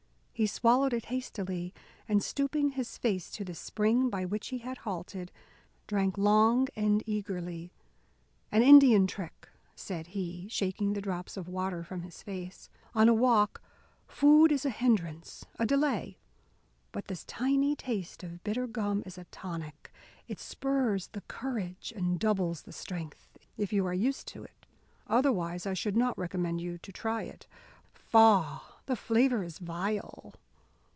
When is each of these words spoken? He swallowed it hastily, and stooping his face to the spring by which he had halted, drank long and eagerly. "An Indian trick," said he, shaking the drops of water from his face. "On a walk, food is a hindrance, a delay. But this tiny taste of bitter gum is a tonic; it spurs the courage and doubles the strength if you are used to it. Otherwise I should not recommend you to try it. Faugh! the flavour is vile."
He 0.33 0.47
swallowed 0.47 0.91
it 0.91 1.05
hastily, 1.05 1.71
and 2.09 2.23
stooping 2.23 2.69
his 2.71 2.97
face 2.97 3.29
to 3.29 3.45
the 3.45 3.53
spring 3.53 4.09
by 4.09 4.25
which 4.25 4.47
he 4.47 4.57
had 4.57 4.79
halted, 4.79 5.31
drank 5.85 6.17
long 6.17 6.67
and 6.75 7.03
eagerly. 7.05 7.71
"An 8.51 8.63
Indian 8.63 9.05
trick," 9.05 9.49
said 9.75 10.07
he, 10.17 10.47
shaking 10.49 10.93
the 10.93 11.01
drops 11.01 11.37
of 11.37 11.47
water 11.47 11.83
from 11.83 12.01
his 12.01 12.23
face. 12.23 12.71
"On 12.95 13.07
a 13.07 13.13
walk, 13.13 13.61
food 14.07 14.51
is 14.51 14.65
a 14.65 14.71
hindrance, 14.71 15.45
a 15.59 15.65
delay. 15.67 16.17
But 16.91 17.05
this 17.05 17.23
tiny 17.25 17.75
taste 17.75 18.23
of 18.23 18.43
bitter 18.43 18.65
gum 18.65 19.03
is 19.05 19.19
a 19.19 19.25
tonic; 19.25 19.91
it 20.27 20.39
spurs 20.39 21.09
the 21.09 21.21
courage 21.27 21.93
and 21.95 22.19
doubles 22.19 22.63
the 22.63 22.73
strength 22.73 23.27
if 23.57 23.71
you 23.71 23.85
are 23.85 23.93
used 23.93 24.27
to 24.29 24.43
it. 24.43 24.65
Otherwise 25.05 25.67
I 25.67 25.75
should 25.75 25.95
not 25.95 26.17
recommend 26.17 26.61
you 26.61 26.79
to 26.79 26.91
try 26.91 27.21
it. 27.25 27.45
Faugh! 27.93 28.63
the 28.87 28.95
flavour 28.95 29.41
is 29.43 29.59
vile." 29.59 30.33